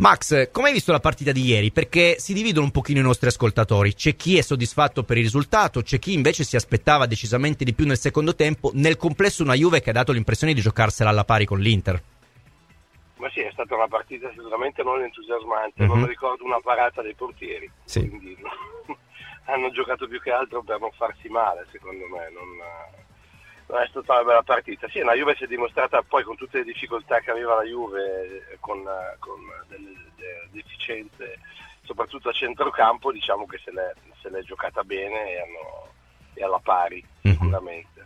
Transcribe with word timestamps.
Max, 0.00 0.50
come 0.50 0.68
hai 0.68 0.72
visto 0.72 0.92
la 0.92 0.98
partita 0.98 1.30
di 1.30 1.44
ieri? 1.44 1.72
Perché 1.72 2.18
si 2.18 2.32
dividono 2.32 2.64
un 2.64 2.70
pochino 2.70 3.00
i 3.00 3.02
nostri 3.02 3.28
ascoltatori. 3.28 3.92
C'è 3.92 4.16
chi 4.16 4.38
è 4.38 4.40
soddisfatto 4.40 5.02
per 5.02 5.18
il 5.18 5.24
risultato, 5.24 5.82
c'è 5.82 5.98
chi 5.98 6.14
invece 6.14 6.42
si 6.42 6.56
aspettava 6.56 7.04
decisamente 7.04 7.64
di 7.64 7.74
più 7.74 7.84
nel 7.84 7.98
secondo 7.98 8.34
tempo. 8.34 8.70
Nel 8.72 8.96
complesso 8.96 9.42
una 9.42 9.52
Juve 9.52 9.82
che 9.82 9.90
ha 9.90 9.92
dato 9.92 10.12
l'impressione 10.12 10.54
di 10.54 10.62
giocarsela 10.62 11.10
alla 11.10 11.24
pari 11.24 11.44
con 11.44 11.60
l'Inter. 11.60 12.02
Ma 13.16 13.28
sì, 13.28 13.40
è 13.40 13.50
stata 13.52 13.74
una 13.74 13.88
partita 13.88 14.30
sicuramente 14.30 14.82
non 14.82 15.02
entusiasmante, 15.02 15.82
mm-hmm. 15.82 15.92
non 15.92 16.06
ricordo 16.06 16.44
una 16.46 16.60
parata 16.62 17.02
dei 17.02 17.14
portieri, 17.14 17.70
sì. 17.84 18.08
quindi 18.08 18.34
hanno 19.52 19.70
giocato 19.70 20.08
più 20.08 20.18
che 20.22 20.30
altro 20.30 20.62
per 20.62 20.80
non 20.80 20.92
farsi 20.92 21.28
male, 21.28 21.66
secondo 21.70 22.06
me. 22.08 22.30
Non, 22.32 22.48
è 23.78 23.86
stata 23.88 24.14
una 24.14 24.24
bella 24.24 24.42
partita. 24.42 24.88
Sì, 24.88 25.00
la 25.00 25.14
Juve 25.14 25.34
si 25.36 25.44
è 25.44 25.46
dimostrata 25.46 26.02
poi 26.02 26.24
con 26.24 26.36
tutte 26.36 26.58
le 26.58 26.64
difficoltà 26.64 27.20
che 27.20 27.30
aveva 27.30 27.56
la 27.56 27.64
Juve, 27.64 28.56
con, 28.60 28.82
con 29.18 29.40
delle, 29.68 29.92
delle 30.16 30.48
deficienze, 30.50 31.38
soprattutto 31.82 32.28
a 32.28 32.32
centrocampo, 32.32 33.12
diciamo 33.12 33.46
che 33.46 33.60
se 33.64 33.70
l'è, 33.72 33.92
se 34.20 34.30
l'è 34.30 34.42
giocata 34.42 34.82
bene 34.82 35.32
e, 35.32 35.40
hanno, 35.40 35.92
e 36.34 36.44
alla 36.44 36.60
pari, 36.62 37.04
mm-hmm. 37.26 37.36
sicuramente. 37.36 38.04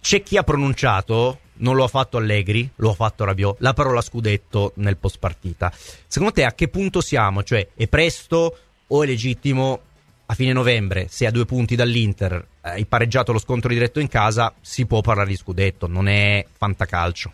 C'è 0.00 0.22
chi 0.22 0.38
ha 0.38 0.42
pronunciato, 0.42 1.40
non 1.56 1.76
lo 1.76 1.84
ha 1.84 1.88
fatto 1.88 2.16
Allegri, 2.16 2.68
lo 2.76 2.90
ha 2.90 2.94
fatto 2.94 3.24
Rabiot, 3.24 3.60
la 3.60 3.74
parola 3.74 4.00
scudetto 4.00 4.72
nel 4.76 4.96
post 4.96 5.18
partita. 5.18 5.70
Secondo 5.72 6.32
te 6.32 6.44
a 6.44 6.52
che 6.52 6.68
punto 6.68 7.02
siamo? 7.02 7.42
Cioè 7.42 7.68
è 7.74 7.86
presto 7.86 8.56
o 8.86 9.02
è 9.02 9.06
legittimo 9.06 9.82
a 10.30 10.34
fine 10.34 10.52
novembre, 10.52 11.08
se 11.08 11.26
a 11.26 11.32
due 11.32 11.44
punti 11.44 11.74
dall'Inter 11.74 12.32
eh, 12.34 12.70
hai 12.70 12.86
pareggiato 12.86 13.32
lo 13.32 13.40
scontro 13.40 13.68
diretto 13.68 13.98
in 13.98 14.06
casa, 14.06 14.54
si 14.60 14.86
può 14.86 15.00
parlare 15.00 15.28
di 15.28 15.36
scudetto, 15.36 15.88
non 15.88 16.06
è 16.06 16.46
fantacalcio. 16.48 17.32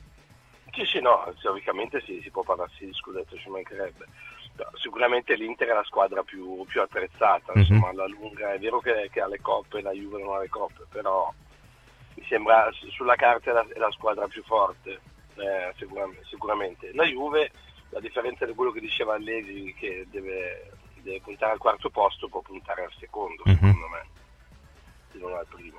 Sì, 0.73 0.85
sì, 0.87 1.01
no, 1.01 1.31
teoricamente 1.39 2.03
sì, 2.07 2.21
si 2.23 2.31
può 2.31 2.43
parlare 2.43 2.71
di 2.79 2.91
scudetto, 2.95 3.37
ci 3.37 3.51
mancherebbe. 3.51 4.07
Sicuramente 4.81 5.35
l'Inter 5.35 5.69
è 5.69 5.75
la 5.75 5.85
squadra 5.85 6.23
più, 6.23 6.65
più 6.65 6.81
attrezzata, 6.81 7.53
mm-hmm. 7.53 7.61
insomma, 7.61 7.91
alla 7.91 8.07
lunga 8.07 8.55
è 8.55 8.59
vero 8.59 8.81
che, 8.81 9.11
che, 9.13 9.21
ha 9.21 9.29
le 9.29 9.43
coppe, 9.43 9.83
la 9.83 9.93
Juve 9.93 10.23
non 10.23 10.35
ha 10.35 10.41
le 10.41 10.49
coppe, 10.49 10.87
però 10.89 11.31
mi 12.15 12.25
sembra 12.27 12.71
sulla 12.93 13.15
carta 13.15 13.51
è 13.51 13.53
la, 13.53 13.67
è 13.75 13.79
la 13.79 13.91
squadra 13.91 14.27
più 14.27 14.43
forte, 14.43 15.01
eh, 15.35 15.75
sicuramente, 15.77 16.25
sicuramente. 16.25 16.91
La 16.95 17.05
Juve, 17.05 17.51
la 17.91 18.01
differenza 18.01 18.47
di 18.47 18.55
quello 18.55 18.71
che 18.71 18.81
diceva 18.81 19.17
Allegri, 19.17 19.75
che 19.75 20.07
deve 20.11 20.73
deve 21.07 21.21
puntare 21.21 21.53
al 21.53 21.59
quarto 21.59 21.89
posto 21.89 22.29
può 22.29 22.41
puntare 22.41 22.85
al 22.85 22.93
secondo, 22.99 23.45
mm-hmm. 23.47 23.57
secondo 23.57 23.89
me, 23.89 24.07
se 25.13 25.19
non 25.19 25.33
al 25.33 25.47
primo. 25.49 25.79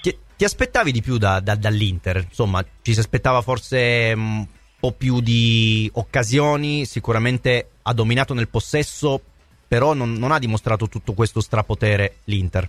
Ti, 0.00 0.18
ti 0.36 0.44
aspettavi 0.44 0.92
di 0.92 1.00
più 1.00 1.16
da, 1.16 1.40
da, 1.40 1.56
dall'Inter? 1.56 2.18
Insomma, 2.18 2.64
ci 2.82 2.92
si 2.92 3.00
aspettava 3.00 3.40
forse 3.40 4.12
un 4.14 4.46
po' 4.78 4.92
più 4.92 5.20
di 5.20 5.90
occasioni, 5.94 6.84
sicuramente 6.84 7.70
ha 7.82 7.92
dominato 7.94 8.34
nel 8.34 8.48
possesso, 8.48 9.20
però 9.66 9.94
non, 9.94 10.12
non 10.12 10.30
ha 10.30 10.38
dimostrato 10.38 10.86
tutto 10.88 11.14
questo 11.14 11.40
strapotere 11.40 12.18
l'Inter. 12.24 12.68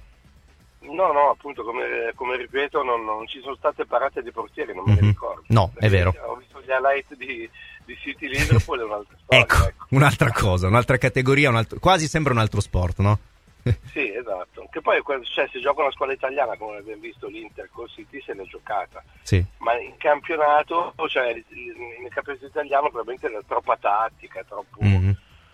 No, 0.80 1.12
no, 1.12 1.30
appunto, 1.32 1.64
come, 1.64 2.14
come 2.16 2.38
ripeto, 2.38 2.82
non, 2.82 3.04
non, 3.04 3.28
ci 3.28 3.42
sono 3.42 3.56
state 3.56 3.86
parate 3.86 4.24
di 4.24 4.32
portieri, 4.32 4.74
non 4.74 4.86
me 4.86 4.94
mm-hmm. 4.94 5.02
ne 5.02 5.08
ricordo. 5.10 5.44
No, 5.48 5.72
è 5.76 5.90
vero. 5.90 6.16
Ho 6.26 6.36
visto 6.36 6.62
gli 6.62 6.70
highlight 6.70 7.16
di, 7.16 7.50
di 7.88 7.96
City 7.96 8.28
Liverpool 8.28 8.82
è 8.82 8.84
un'altra 8.84 9.16
storia. 9.24 9.44
ecco, 9.44 9.68
ecco, 9.68 9.86
un'altra 9.92 10.32
cosa, 10.32 10.68
un'altra 10.68 10.98
categoria, 10.98 11.50
un 11.50 11.56
altro, 11.56 11.80
quasi 11.80 12.08
sembra 12.08 12.34
un 12.34 12.40
altro 12.40 12.60
sport, 12.60 13.00
no? 13.00 13.20
sì, 13.92 14.14
esatto. 14.14 14.68
Che 14.70 14.82
poi 14.82 15.02
cioè, 15.24 15.48
se 15.52 15.60
gioca 15.60 15.82
una 15.82 15.92
squadra 15.92 16.14
italiana, 16.14 16.58
come 16.58 16.78
abbiamo 16.78 17.02
visto 17.02 17.28
l'Inter 17.28 17.70
con 17.72 17.88
City, 17.88 18.22
se 18.22 18.34
l'è 18.34 18.44
giocata. 18.44 19.04
Sì. 19.22 19.44
Ma 19.60 19.80
in 19.80 19.96
campionato, 19.98 20.94
cioè 21.08 21.34
nel 21.34 22.12
campionato 22.14 22.46
italiano 22.46 22.90
probabilmente 22.90 23.28
è 23.28 23.46
troppa 23.48 23.78
tattica, 23.78 24.44
troppo 24.44 24.84
mm-hmm. 24.84 25.12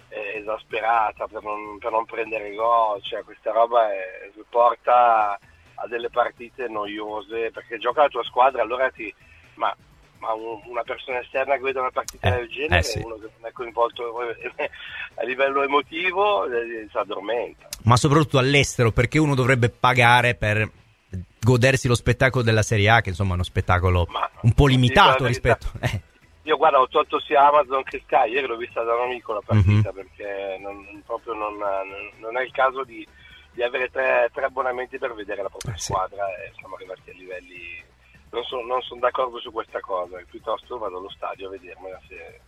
eh, 0.09 0.37
esasperata 0.39 1.27
per 1.27 1.43
non, 1.43 1.77
per 1.77 1.91
non, 1.91 2.05
prendere 2.05 2.53
gol, 2.53 3.01
cioè 3.03 3.23
questa 3.23 3.51
roba 3.51 3.91
è, 3.91 4.31
porta 4.49 5.39
a 5.75 5.87
delle 5.87 6.09
partite 6.09 6.67
noiose, 6.67 7.51
perché 7.51 7.77
gioca 7.77 8.01
la 8.01 8.09
tua 8.09 8.23
squadra, 8.23 8.61
allora 8.61 8.89
ti... 8.89 9.13
Ma 9.55 9.75
ma 10.23 10.31
un, 10.33 10.61
una 10.65 10.83
persona 10.83 11.19
esterna 11.19 11.55
che 11.55 11.61
vede 11.61 11.79
una 11.79 11.91
partita 11.91 12.33
eh, 12.33 12.37
del 12.39 12.47
genere, 12.47 12.79
eh 12.79 12.83
sì. 12.83 13.01
uno 13.03 13.15
che 13.15 13.29
non 13.37 13.49
è 13.49 13.51
coinvolto 13.51 14.15
a 15.15 15.23
livello 15.25 15.63
emotivo, 15.63 16.45
eh, 16.45 16.87
si 16.89 16.97
addormenta. 16.97 17.67
Ma 17.83 17.97
soprattutto 17.97 18.37
all'estero, 18.37 18.91
perché 18.91 19.19
uno 19.19 19.35
dovrebbe 19.35 19.69
pagare 19.69 20.35
per 20.35 20.69
godersi 21.41 21.89
lo 21.89 21.95
spettacolo 21.95 22.41
della 22.41 22.63
Serie 22.63 22.89
A, 22.89 23.01
che 23.01 23.09
insomma 23.09 23.31
è 23.31 23.33
uno 23.33 23.43
spettacolo 23.43 24.07
ma, 24.09 24.29
un 24.41 24.53
po' 24.53 24.67
limitato 24.67 25.25
rispetto... 25.25 25.71
Eh. 25.81 26.11
Io 26.45 26.57
guarda, 26.57 26.81
ho 26.81 26.89
tolto 26.89 27.21
sia 27.21 27.47
Amazon 27.47 27.83
che 27.83 28.01
Sky, 28.03 28.31
ieri 28.31 28.47
l'ho 28.47 28.57
vista 28.57 28.83
da 28.83 28.95
un 28.95 29.03
amico 29.03 29.31
la 29.31 29.41
partita 29.45 29.71
mm-hmm. 29.71 29.95
perché 29.95 30.57
non, 30.59 31.01
proprio 31.05 31.33
non, 31.35 31.53
non, 32.19 32.37
è 32.37 32.43
il 32.43 32.51
caso 32.51 32.83
di, 32.83 33.07
di 33.53 33.63
avere 33.63 33.89
tre, 33.89 34.29
tre, 34.33 34.43
abbonamenti 34.43 34.97
per 34.97 35.13
vedere 35.13 35.41
la 35.41 35.47
propria 35.47 35.73
eh, 35.73 35.77
squadra 35.77 36.25
sì. 36.25 36.41
e 36.41 36.53
siamo 36.57 36.75
arrivati 36.75 37.11
a 37.11 37.13
livelli 37.13 37.81
non 38.33 38.43
sono, 38.45 38.81
sono 38.81 38.99
d'accordo 38.99 39.39
su 39.39 39.51
questa 39.51 39.79
cosa, 39.79 40.17
piuttosto 40.29 40.77
vado 40.79 40.97
allo 40.97 41.09
stadio 41.09 41.47
a 41.47 41.51
vedermela 41.51 42.01
se, 42.07 42.39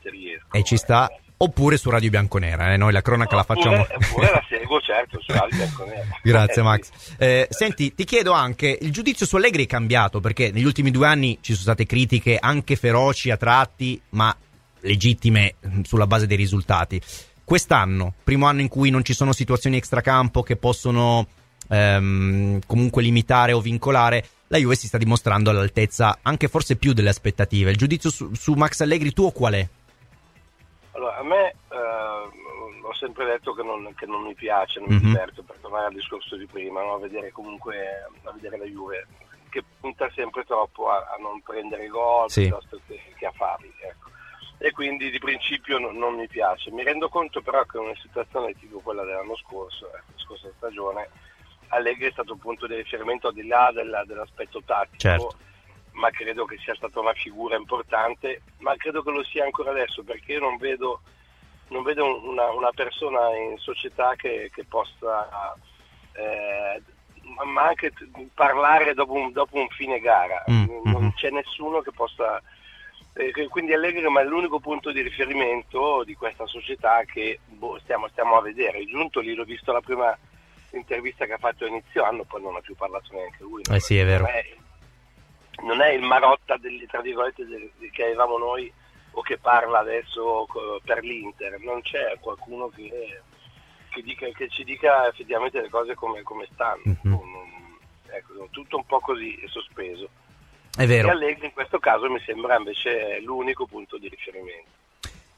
se 0.00 0.10
riesco. 0.10 0.56
E 0.56 0.62
ci 0.64 0.78
sta, 0.78 1.06
oppure 1.36 1.76
su 1.76 1.90
Radio 1.90 2.08
Bianconera, 2.08 2.72
eh? 2.72 2.78
noi 2.78 2.92
la 2.92 3.02
cronaca 3.02 3.32
no, 3.32 3.36
la 3.36 3.42
facciamo. 3.44 3.80
Oppure 3.82 4.30
la 4.30 4.42
seguo, 4.48 4.80
certo, 4.80 5.20
su 5.20 5.32
Radio 5.32 5.56
Bianconera. 5.56 6.06
Grazie 6.24 6.62
Max. 6.62 7.16
Eh, 7.18 7.46
senti, 7.50 7.94
ti 7.94 8.04
chiedo 8.04 8.32
anche, 8.32 8.78
il 8.80 8.90
giudizio 8.90 9.26
su 9.26 9.36
Allegri 9.36 9.64
è 9.64 9.68
cambiato, 9.68 10.20
perché 10.20 10.50
negli 10.50 10.64
ultimi 10.64 10.90
due 10.90 11.06
anni 11.06 11.38
ci 11.42 11.52
sono 11.52 11.64
state 11.64 11.84
critiche 11.84 12.38
anche 12.40 12.74
feroci 12.76 13.30
a 13.30 13.36
tratti, 13.36 14.00
ma 14.10 14.34
legittime 14.80 15.56
mm, 15.66 15.82
sulla 15.82 16.06
base 16.06 16.26
dei 16.26 16.38
risultati. 16.38 16.98
Quest'anno, 17.44 18.14
primo 18.24 18.46
anno 18.46 18.62
in 18.62 18.68
cui 18.68 18.88
non 18.88 19.04
ci 19.04 19.12
sono 19.12 19.34
situazioni 19.34 19.76
extracampo 19.76 20.42
che 20.42 20.56
possono 20.56 21.26
ehm, 21.68 22.60
comunque 22.66 23.02
limitare 23.02 23.52
o 23.52 23.60
vincolare, 23.60 24.26
la 24.48 24.58
Juve 24.58 24.76
si 24.76 24.86
sta 24.86 24.98
dimostrando 24.98 25.50
all'altezza 25.50 26.18
anche 26.22 26.48
forse 26.48 26.76
più 26.76 26.92
delle 26.92 27.08
aspettative. 27.08 27.70
Il 27.70 27.76
giudizio 27.76 28.10
su, 28.10 28.34
su 28.34 28.52
Max 28.54 28.80
Allegri 28.80 29.12
tuo 29.12 29.30
qual 29.30 29.54
è? 29.54 29.68
Allora, 30.92 31.18
a 31.18 31.22
me 31.24 31.48
eh, 31.48 31.76
ho 32.82 32.94
sempre 32.94 33.24
detto 33.24 33.52
che 33.54 33.62
non, 33.62 33.92
che 33.96 34.06
non, 34.06 34.22
mi 34.22 34.34
piace, 34.34 34.80
non 34.80 34.90
mm-hmm. 34.90 34.98
mi 34.98 35.04
mhm. 35.06 35.12
diverto 35.12 35.42
per 35.42 35.56
tornare 35.60 35.86
al 35.86 35.94
discorso 35.94 36.36
di 36.36 36.46
prima, 36.46 36.82
no? 36.82 36.94
a 36.94 36.98
vedere 36.98 37.32
comunque 37.32 37.76
a 38.22 38.32
vedere 38.32 38.58
la 38.58 38.66
Juve 38.66 39.06
che 39.54 39.62
punta 39.80 40.10
sempre 40.12 40.42
troppo 40.42 40.90
a, 40.90 40.96
a 40.96 41.16
non 41.20 41.40
prendere 41.40 41.86
gol 41.86 42.28
sì. 42.28 42.42
piuttosto 42.42 42.80
che, 42.88 43.00
che, 43.16 43.26
a 43.26 43.30
farli. 43.30 43.72
Ecco. 43.78 44.10
E 44.58 44.72
quindi 44.72 45.10
di 45.10 45.20
principio 45.20 45.78
non, 45.78 45.96
non, 45.96 46.16
mi 46.16 46.26
piace. 46.26 46.72
Mi 46.72 46.82
rendo 46.82 47.08
conto 47.08 47.40
però 47.40 47.62
che 47.64 47.78
una 47.78 47.94
situazione 48.02 48.54
tipo 48.54 48.80
quella 48.80 49.04
dell'anno 49.04 49.36
scorso, 49.36 49.86
eh, 49.86 50.02
la 50.06 50.22
scorsa 50.24 50.50
stagione, 50.56 51.08
Allegri 51.68 52.06
è 52.06 52.12
stato 52.12 52.32
un 52.32 52.38
punto 52.38 52.66
di 52.66 52.74
riferimento 52.74 53.28
al 53.28 53.34
di 53.34 53.46
là 53.46 53.70
della, 53.72 54.04
dell'aspetto 54.04 54.62
tattico, 54.64 54.98
certo. 54.98 55.36
ma 55.92 56.10
credo 56.10 56.44
che 56.44 56.58
sia 56.58 56.74
stata 56.74 57.00
una 57.00 57.14
figura 57.14 57.56
importante, 57.56 58.42
ma 58.58 58.74
credo 58.76 59.02
che 59.02 59.10
lo 59.10 59.22
sia 59.24 59.44
ancora 59.44 59.70
adesso 59.70 60.02
perché 60.02 60.32
io 60.32 60.40
non 60.40 60.56
vedo, 60.56 61.00
non 61.68 61.82
vedo 61.82 62.28
una, 62.28 62.50
una, 62.52 62.70
persona 62.72 63.34
in 63.36 63.58
società 63.58 64.14
che, 64.16 64.50
che 64.52 64.64
possa 64.64 65.56
eh, 66.14 66.82
ma 67.52 67.66
anche 67.66 67.92
parlare 68.34 68.94
dopo 68.94 69.12
un, 69.12 69.32
dopo 69.32 69.56
un 69.56 69.68
fine 69.68 69.98
gara, 69.98 70.44
mm-hmm. 70.50 70.80
non 70.84 71.12
c'è 71.14 71.30
nessuno 71.30 71.80
che 71.80 71.90
possa... 71.92 72.40
Eh, 73.16 73.46
quindi 73.48 73.72
Allegri 73.72 74.02
è 74.02 74.24
l'unico 74.24 74.58
punto 74.58 74.90
di 74.90 75.00
riferimento 75.00 76.02
di 76.04 76.14
questa 76.14 76.46
società 76.46 77.04
che 77.04 77.38
boh, 77.46 77.78
stiamo, 77.80 78.08
stiamo, 78.08 78.36
a 78.36 78.42
vedere. 78.42 78.78
È 78.78 78.84
giunto 78.84 79.20
lì, 79.20 79.34
l'ho 79.34 79.44
visto 79.44 79.72
la 79.72 79.80
prima 79.80 80.16
intervista 80.76 81.26
che 81.26 81.32
ha 81.32 81.38
fatto 81.38 81.66
inizio 81.66 82.04
anno, 82.04 82.24
poi 82.24 82.42
non 82.42 82.56
ha 82.56 82.60
più 82.60 82.74
parlato 82.74 83.12
neanche 83.12 83.42
lui. 83.42 83.62
Eh 83.70 83.80
sì, 83.80 83.98
è 83.98 84.04
vero. 84.04 84.24
Non 84.24 84.32
è, 84.32 84.56
non 85.62 85.80
è 85.80 85.90
il 85.90 86.02
Marotta 86.02 86.56
degli, 86.56 86.84
tra 86.86 87.00
virgolette 87.00 87.46
del, 87.46 87.70
che 87.90 88.04
avevamo 88.04 88.38
noi 88.38 88.72
o 89.12 89.22
che 89.22 89.38
parla 89.38 89.78
adesso 89.78 90.46
per 90.84 91.02
l'Inter, 91.02 91.60
non 91.60 91.80
c'è 91.82 92.16
qualcuno 92.20 92.68
che, 92.68 93.22
che, 93.90 94.02
dica, 94.02 94.26
che 94.28 94.48
ci 94.48 94.64
dica 94.64 95.06
effettivamente 95.06 95.60
le 95.60 95.68
cose 95.68 95.94
come, 95.94 96.22
come 96.22 96.48
stanno. 96.52 96.82
Mm-hmm. 96.86 97.18
Ecco, 98.08 98.48
tutto 98.50 98.76
un 98.76 98.84
po' 98.86 99.00
così 99.00 99.34
è 99.36 99.46
sospeso. 99.48 100.08
È 100.76 100.86
vero. 100.86 101.08
E 101.08 101.10
Allegri 101.12 101.46
in 101.46 101.52
questo 101.52 101.78
caso 101.78 102.10
mi 102.10 102.20
sembra 102.20 102.56
invece 102.56 103.20
l'unico 103.20 103.66
punto 103.66 103.98
di 103.98 104.08
riferimento. 104.08 104.82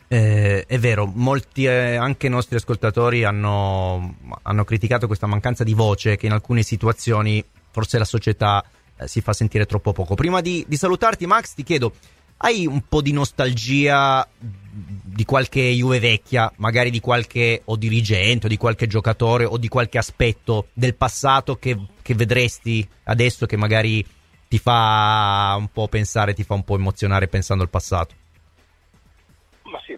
Eh, 0.09 0.65
è 0.67 0.79
vero, 0.79 1.11
molti 1.13 1.65
eh, 1.65 1.97
anche 1.97 2.29
i 2.29 2.31
nostri 2.31 2.57
ascoltatori 2.57 3.25
hanno, 3.25 4.15
hanno, 4.43 4.65
criticato 4.65 5.09
questa 5.09 5.27
mancanza 5.27 5.65
di 5.65 5.75
voce 5.75 6.17
che 6.17 6.27
in 6.27 6.33
alcune 6.33 6.63
situazioni 6.63 7.45
forse 7.73 7.99
la 7.99 8.05
società 8.05 8.65
eh, 8.97 9.09
si 9.09 9.21
fa 9.21 9.33
sentire 9.33 9.67
troppo 9.67 9.93
poco. 9.93 10.15
Prima 10.15 10.41
di, 10.41 10.65
di, 10.69 10.77
salutarti, 10.77 11.27
Max, 11.27 11.55
ti 11.55 11.65
chiedo: 11.65 11.93
hai 12.39 12.67
un 12.67 12.83
po' 12.89 13.03
di 13.03 13.11
nostalgia 13.11 14.27
di 14.39 15.25
qualche 15.25 15.63
Juve 15.73 15.99
vecchia, 15.99 16.53
magari 16.57 16.91
di 16.91 17.01
qualche 17.01 17.63
o 17.65 17.77
dirigente 17.77 18.47
o 18.47 18.49
di 18.49 18.57
qualche 18.57 18.87
giocatore 18.87 19.45
o 19.45 19.59
di 19.59 19.69
qualche 19.69 19.99
aspetto 19.99 20.69
del 20.73 20.95
passato 20.95 21.57
che, 21.57 21.77
che 22.01 22.15
vedresti 22.15 22.87
adesso 23.05 23.47
che 23.47 23.57
magari 23.57 24.07
ti 24.49 24.59
fa 24.59 25.57
un 25.59 25.69
po' 25.73 25.89
pensare, 25.89 26.33
ti 26.33 26.45
fa 26.45 26.55
un 26.55 26.63
po' 26.63 26.77
emozionare 26.77 27.27
pensando 27.27 27.65
al 27.65 27.71
passato? 27.71 28.15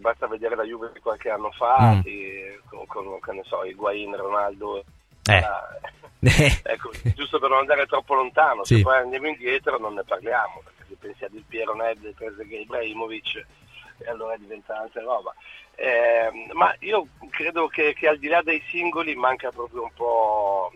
Basta 0.08 0.26
vedere 0.26 0.56
la 0.56 0.64
Juve 0.64 0.90
di 0.92 1.00
qualche 1.00 1.28
anno 1.28 1.50
fa, 1.50 1.94
mm. 1.96 2.00
e, 2.04 2.60
con, 2.68 2.86
con, 2.86 3.18
con 3.20 3.40
so, 3.44 3.64
Higuain, 3.64 4.16
Ronaldo, 4.16 4.84
eh. 5.28 5.42
ecco, 6.64 6.90
giusto 7.14 7.38
per 7.38 7.50
non 7.50 7.60
andare 7.60 7.86
troppo 7.86 8.14
lontano, 8.14 8.64
sì. 8.64 8.76
se 8.76 8.82
poi 8.82 8.96
andiamo 8.96 9.28
indietro 9.28 9.78
non 9.78 9.94
ne 9.94 10.02
parliamo, 10.02 10.62
perché 10.64 10.84
se 10.88 10.96
pensi 10.98 11.24
a 11.24 11.28
Del 11.28 11.44
Piero, 11.46 11.74
Ned, 11.74 12.14
Trezeguet, 12.14 12.62
Ibrahimovic, 12.62 13.46
e 13.98 14.08
allora 14.08 14.36
diventa 14.36 14.80
altra 14.80 15.02
roba. 15.02 15.34
Eh, 15.74 16.30
ma 16.54 16.74
io 16.80 17.06
credo 17.30 17.68
che, 17.68 17.94
che, 17.94 18.08
al 18.08 18.18
di 18.18 18.26
là 18.26 18.42
dei 18.42 18.60
singoli 18.68 19.14
manca 19.14 19.50
proprio 19.50 19.84
un 19.84 19.92
po', 19.94 20.72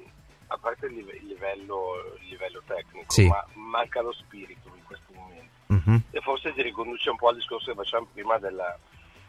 a 0.49 0.59
parte 0.59 0.87
il 0.87 0.95
livello, 1.23 1.95
il 2.21 2.29
livello 2.29 2.63
tecnico, 2.67 3.11
sì. 3.11 3.27
ma 3.27 3.45
manca 3.55 4.01
lo 4.01 4.13
spirito 4.13 4.69
in 4.73 4.85
questo 4.85 5.13
momento. 5.13 5.51
Mm-hmm. 5.73 5.97
E 6.11 6.21
forse 6.21 6.53
si 6.55 6.63
riconduce 6.63 7.11
un 7.11 7.17
po' 7.17 7.29
al 7.29 7.37
discorso 7.37 7.71
che 7.71 7.77
facciamo 7.77 8.07
prima 8.13 8.39
della, 8.39 8.79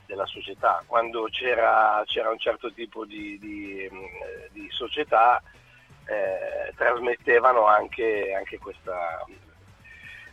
della 0.05 0.25
società. 0.25 0.83
Quando 0.85 1.27
c'era, 1.31 2.01
c'era, 2.05 2.29
un 2.29 2.39
certo 2.39 2.71
tipo 2.71 3.05
di, 3.05 3.37
di, 3.39 3.89
di 4.51 4.67
società 4.69 5.41
eh, 6.05 6.73
trasmettevano 6.75 7.65
anche, 7.65 8.33
anche 8.33 8.57
questa, 8.57 9.25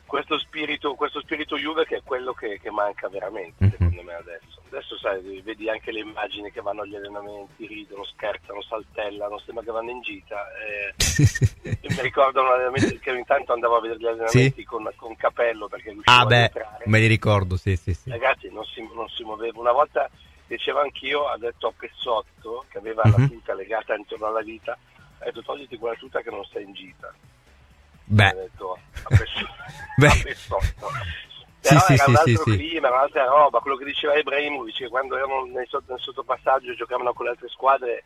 questo 0.07 0.39
spirito, 0.39 0.95
questo 0.95 1.21
spirito 1.21 1.57
Juve 1.57 1.87
che 1.87 1.97
è 1.97 2.03
quello 2.03 2.33
che, 2.33 2.59
che 2.61 2.71
manca 2.71 3.09
veramente, 3.09 3.65
mm-hmm. 3.65 3.90
Me 4.11 4.15
adesso. 4.17 4.61
Adesso 4.67 4.99
sai, 4.99 5.41
vedi 5.43 5.69
anche 5.69 5.93
le 5.93 6.01
immagini 6.01 6.51
che 6.51 6.61
vanno 6.61 6.83
agli 6.83 6.97
allenamenti, 6.97 7.67
ridono, 7.67 8.05
scherzano, 8.05 8.63
saltellano, 8.63 9.39
sembra 9.39 9.65
che 9.65 9.71
vanno 9.71 9.91
in 9.91 10.01
gita. 10.01 10.47
Eh, 10.59 10.95
mi 11.89 12.01
ricordo 12.03 12.43
un 12.43 12.49
allenamento 12.49 12.99
che 13.01 13.11
intanto 13.11 13.53
andavo 13.53 13.77
a 13.77 13.81
vedere 13.81 14.01
gli 14.01 14.07
allenamenti 14.07 14.61
sì. 14.61 14.65
con, 14.65 14.91
con 14.97 15.17
Capello 15.17 15.69
perché 15.69 15.91
riuscivo 15.91 16.17
ah, 16.17 16.27
beh, 16.27 16.43
entrare. 16.43 16.85
me 16.87 16.99
li 16.99 17.07
ricordo, 17.07 17.57
sì, 17.57 17.77
sì, 17.77 17.95
sì. 17.95 18.11
Ragazzi, 18.11 18.51
non 18.51 18.65
si, 18.65 18.87
non 18.95 19.09
si 19.09 19.23
muoveva. 19.23 19.59
Una 19.59 19.73
volta 19.73 20.11
dicevo 20.47 20.81
anch'io, 20.81 21.29
ha 21.29 21.39
detto 21.39 21.69
a 21.69 21.73
Pezzotto, 21.77 22.65
che 22.69 22.79
aveva 22.79 23.03
mm-hmm. 23.05 23.17
la 23.17 23.23
mhm. 23.23 23.29
tuta 23.31 23.55
legata 23.55 23.95
intorno 23.95 24.27
alla 24.27 24.43
vita, 24.43 24.77
ha 25.19 25.25
detto 25.25 25.43
togliti 25.43 25.77
quella 25.77 25.97
tuta 25.97 26.21
che 26.21 26.31
non 26.31 26.45
stai 26.45 26.65
in 26.65 26.73
gita. 26.73 27.15
Beh. 28.05 28.33
Detto, 28.33 28.79
a 29.03 29.17
Pessotto. 29.17 29.55
Però 30.01 30.11
sì, 31.79 31.93
era 31.93 32.05
sì, 32.05 32.11
un 32.11 32.17
altro 32.17 32.43
sì, 32.43 32.57
clima, 32.57 32.89
sì. 32.89 32.95
un'altra 32.95 33.25
roba, 33.25 33.61
quello 33.61 33.77
che 33.77 33.85
diceva 33.85 34.19
Ibrahimovic, 34.19 34.77
che 34.77 34.89
quando 34.89 35.17
erano 35.17 35.45
nel, 35.45 35.69
nel 35.87 36.01
sottopassaggio 36.01 36.75
giocavano 36.75 37.13
con 37.13 37.27
le 37.27 37.33
altre 37.33 37.49
squadre, 37.49 38.05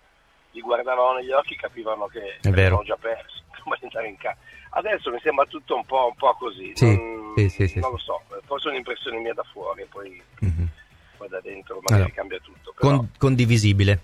li 0.50 0.60
guardavano 0.60 1.18
negli 1.18 1.32
occhi, 1.32 1.56
capivano 1.56 2.06
che 2.06 2.38
avevano 2.42 2.82
già 2.84 2.96
perso. 2.96 3.42
Adesso 4.76 5.10
mi 5.10 5.20
sembra 5.22 5.46
tutto 5.46 5.76
un 5.76 5.84
po', 5.84 6.08
un 6.08 6.14
po 6.16 6.34
così, 6.34 6.72
sì, 6.74 6.96
non, 6.96 7.32
non 7.34 7.90
lo 7.90 7.98
so, 7.98 8.20
forse 8.44 8.68
è 8.68 8.70
un'impressione 8.70 9.18
mia 9.18 9.32
da 9.32 9.44
fuori, 9.44 9.86
poi, 9.88 10.20
mm-hmm. 10.44 10.66
poi 11.16 11.28
da 11.28 11.40
dentro 11.40 11.76
magari 11.76 12.02
allora, 12.02 12.14
cambia 12.14 12.38
tutto. 12.40 12.74
Però... 12.76 12.96
Con, 12.96 13.08
condivisibile. 13.16 14.00